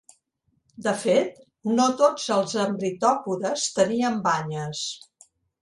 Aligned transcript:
De 0.85 0.93
fet, 1.01 1.35
no 1.81 1.85
tots 2.01 2.25
els 2.37 2.57
embritòpodes 2.65 3.69
tenien 3.79 4.21
banyes. 4.31 4.85